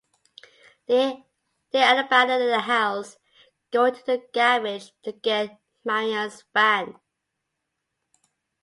They 0.87 1.19
abandon 1.73 2.47
the 2.47 2.61
house, 2.61 3.17
going 3.71 3.93
to 3.93 4.03
the 4.03 4.23
garage 4.33 4.89
to 5.03 5.11
get 5.11 5.61
Marion's 5.85 6.43
van. 6.55 6.99